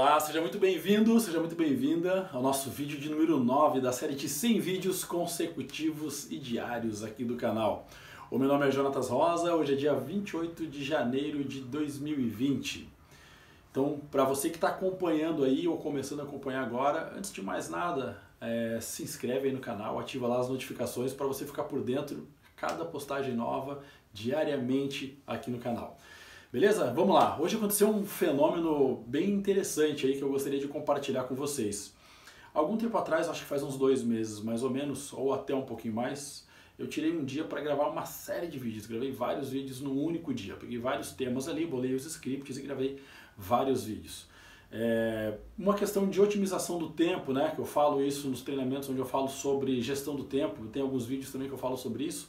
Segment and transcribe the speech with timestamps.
[0.00, 4.14] Olá, seja muito bem-vindo, seja muito bem-vinda ao nosso vídeo de número 9 da série
[4.14, 7.86] de 100 vídeos consecutivos e diários aqui do canal.
[8.30, 12.88] O meu nome é Jonatas Rosa, hoje é dia 28 de janeiro de 2020.
[13.70, 17.68] Então, para você que está acompanhando aí ou começando a acompanhar agora, antes de mais
[17.68, 21.82] nada, é, se inscreve aí no canal, ativa lá as notificações para você ficar por
[21.82, 23.82] dentro de cada postagem nova
[24.14, 25.98] diariamente aqui no canal.
[26.52, 26.92] Beleza?
[26.92, 27.40] Vamos lá.
[27.40, 31.94] Hoje aconteceu um fenômeno bem interessante aí que eu gostaria de compartilhar com vocês.
[32.52, 35.62] Algum tempo atrás, acho que faz uns dois meses mais ou menos, ou até um
[35.62, 36.44] pouquinho mais,
[36.76, 38.86] eu tirei um dia para gravar uma série de vídeos.
[38.86, 40.56] Gravei vários vídeos num único dia.
[40.56, 43.00] Peguei vários temas ali, bolei os scripts e gravei
[43.38, 44.26] vários vídeos.
[44.72, 47.52] É uma questão de otimização do tempo, né?
[47.54, 50.66] Que eu falo isso nos treinamentos onde eu falo sobre gestão do tempo.
[50.66, 52.28] Tem alguns vídeos também que eu falo sobre isso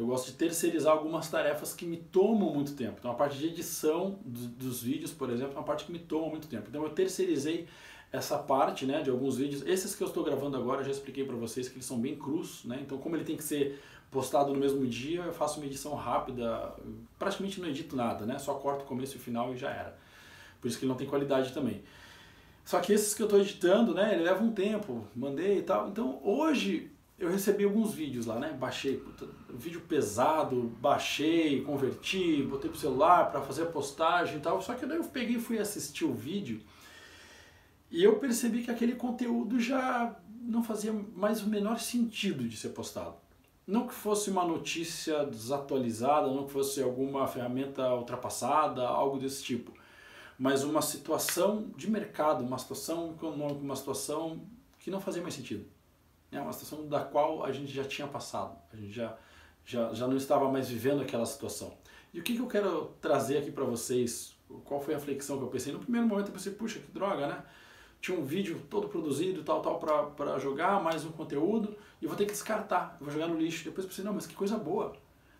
[0.00, 2.96] eu gosto de terceirizar algumas tarefas que me tomam muito tempo.
[2.98, 6.28] Então a parte de edição dos, vídeos, por exemplo, é uma parte que me toma
[6.28, 6.66] muito tempo.
[6.68, 7.66] Então eu terceirizei
[8.10, 9.62] essa parte né, de alguns vídeos.
[9.66, 12.16] Esses que eu estou gravando agora, eu já expliquei para vocês que eles são bem
[12.16, 12.64] crus.
[12.64, 12.78] Né?
[12.80, 13.78] Então como ele tem que ser
[14.10, 16.74] postado no mesmo dia, eu faço uma edição rápida,
[17.18, 18.38] praticamente não edito nada, né?
[18.38, 19.98] só corto o começo e o final e já era.
[20.62, 21.82] Por isso que ele não tem qualidade também.
[22.64, 25.88] Só que esses que eu estou editando, né, ele leva um tempo, mandei e tal.
[25.88, 28.50] Então hoje eu recebi alguns vídeos lá, né?
[28.58, 34.62] Baixei, puta, vídeo pesado, baixei, converti, botei pro celular para fazer a postagem e tal.
[34.62, 36.62] Só que daí eu peguei e fui assistir o vídeo
[37.90, 42.70] e eu percebi que aquele conteúdo já não fazia mais o menor sentido de ser
[42.70, 43.16] postado.
[43.66, 49.74] Não que fosse uma notícia desatualizada, não que fosse alguma ferramenta ultrapassada, algo desse tipo,
[50.38, 54.40] mas uma situação de mercado, uma situação econômica, uma situação
[54.78, 55.66] que não fazia mais sentido.
[56.32, 59.16] É uma situação da qual a gente já tinha passado, a gente já,
[59.64, 61.72] já, já não estava mais vivendo aquela situação.
[62.12, 64.34] E o que, que eu quero trazer aqui para vocês?
[64.64, 65.72] Qual foi a flexão que eu pensei?
[65.72, 67.42] No primeiro momento eu pensei, puxa, que droga, né?
[68.00, 72.24] Tinha um vídeo todo produzido, tal, tal, para jogar, mais um conteúdo, e vou ter
[72.24, 73.64] que descartar, eu vou jogar no lixo.
[73.64, 74.92] Depois pensei, não, mas que coisa boa,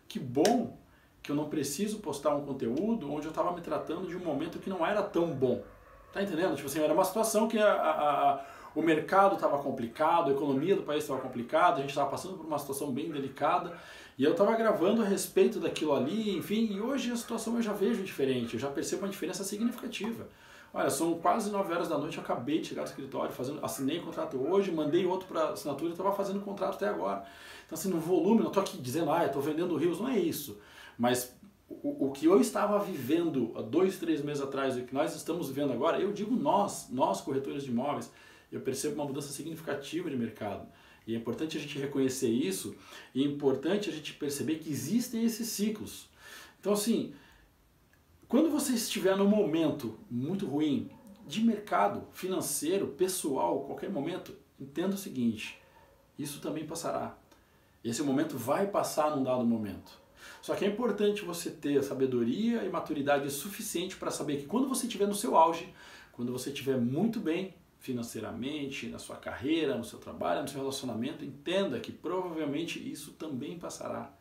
[0.07, 0.77] que bom
[1.23, 4.59] que eu não preciso postar um conteúdo onde eu estava me tratando de um momento
[4.59, 5.63] que não era tão bom.
[6.11, 6.55] Tá entendendo?
[6.55, 10.83] Tipo assim, era uma situação que a, a o mercado estava complicado, a economia do
[10.83, 13.77] país estava complicada, a gente estava passando por uma situação bem delicada
[14.17, 17.73] e eu estava gravando a respeito daquilo ali, enfim, e hoje a situação eu já
[17.73, 20.27] vejo diferente, eu já percebo uma diferença significativa.
[20.73, 23.99] Olha, são quase 9 horas da noite, eu acabei de chegar do escritório, fazendo, assinei
[23.99, 27.25] o contrato hoje, mandei outro para assinatura e estava fazendo o contrato até agora.
[27.65, 30.61] Então, assim, no volume, não estou aqui dizendo, ah, estou vendendo rios, não é isso.
[30.97, 31.35] Mas
[31.67, 35.15] o, o que eu estava vivendo há dois, três meses atrás e o que nós
[35.15, 38.11] estamos vivendo agora, eu digo nós, nós corretores de imóveis,
[38.51, 40.67] eu percebo uma mudança significativa de mercado.
[41.07, 42.75] E é importante a gente reconhecer isso
[43.13, 46.09] e é importante a gente perceber que existem esses ciclos.
[46.59, 47.13] Então, assim,
[48.27, 50.89] quando você estiver num momento muito ruim
[51.27, 55.59] de mercado, financeiro, pessoal, qualquer momento, entenda o seguinte:
[56.17, 57.17] isso também passará.
[57.83, 59.99] Esse momento vai passar num dado momento.
[60.41, 64.85] Só que é importante você ter sabedoria e maturidade suficiente para saber que quando você
[64.85, 65.73] estiver no seu auge,
[66.11, 71.25] quando você estiver muito bem, financeiramente, na sua carreira, no seu trabalho, no seu relacionamento,
[71.25, 74.13] entenda que provavelmente isso também passará.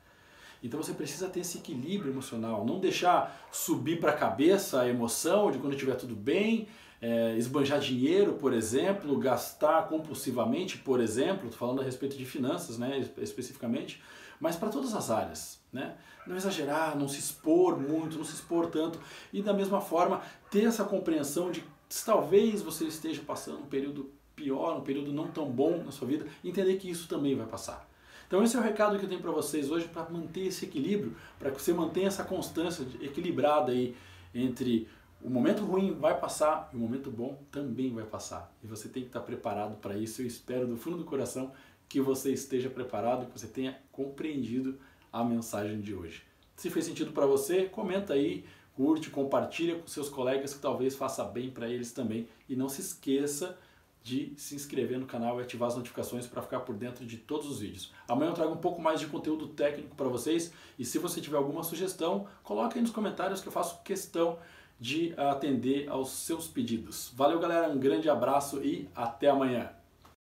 [0.62, 5.50] Então você precisa ter esse equilíbrio emocional, não deixar subir para a cabeça a emoção
[5.50, 6.68] de quando estiver tudo bem,
[7.02, 13.06] é, esbanjar dinheiro, por exemplo, gastar compulsivamente, por exemplo, falando a respeito de finanças, né,
[13.18, 14.02] especificamente,
[14.38, 15.96] mas para todas as áreas, né?
[16.26, 18.98] Não exagerar, não se expor muito, não se expor tanto
[19.32, 21.62] e da mesma forma ter essa compreensão de
[22.04, 26.26] talvez você esteja passando um período pior, um período não tão bom na sua vida,
[26.44, 27.88] entender que isso também vai passar.
[28.26, 31.16] Então esse é o recado que eu tenho para vocês hoje para manter esse equilíbrio,
[31.38, 33.96] para que você mantenha essa constância equilibrada aí
[34.32, 34.88] entre
[35.22, 38.50] o momento ruim vai passar e o momento bom também vai passar.
[38.62, 40.22] E você tem que estar preparado para isso.
[40.22, 41.52] Eu espero do fundo do coração
[41.88, 44.78] que você esteja preparado, que você tenha compreendido
[45.12, 46.22] a mensagem de hoje.
[46.56, 48.44] Se fez sentido para você, comenta aí
[48.80, 52.26] curte, compartilha com seus colegas que talvez faça bem para eles também.
[52.48, 53.58] E não se esqueça
[54.02, 57.46] de se inscrever no canal e ativar as notificações para ficar por dentro de todos
[57.46, 57.92] os vídeos.
[58.08, 61.36] Amanhã eu trago um pouco mais de conteúdo técnico para vocês e se você tiver
[61.36, 64.38] alguma sugestão, coloque aí nos comentários que eu faço questão
[64.80, 67.12] de atender aos seus pedidos.
[67.14, 69.79] Valeu galera, um grande abraço e até amanhã!